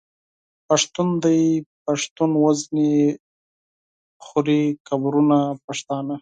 پښتون 0.67 1.09
دی 1.23 1.39
پښتون 1.85 2.31
وژني 2.43 2.93
خوري 4.25 4.63
قبرونه 4.87 5.37
پښتانه 5.65 6.15